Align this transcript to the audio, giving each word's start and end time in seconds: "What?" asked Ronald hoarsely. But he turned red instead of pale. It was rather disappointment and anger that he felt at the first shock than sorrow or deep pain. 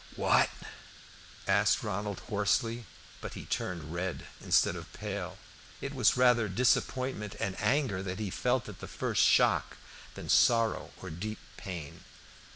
"What?" 0.15 0.49
asked 1.47 1.83
Ronald 1.83 2.21
hoarsely. 2.21 2.85
But 3.21 3.35
he 3.35 3.45
turned 3.45 3.93
red 3.93 4.25
instead 4.43 4.75
of 4.75 4.91
pale. 4.93 5.37
It 5.79 5.93
was 5.93 6.17
rather 6.17 6.49
disappointment 6.49 7.35
and 7.39 7.55
anger 7.61 8.01
that 8.01 8.17
he 8.17 8.31
felt 8.31 8.67
at 8.67 8.79
the 8.79 8.87
first 8.87 9.21
shock 9.21 9.77
than 10.15 10.27
sorrow 10.27 10.89
or 11.03 11.11
deep 11.11 11.37
pain. 11.55 12.03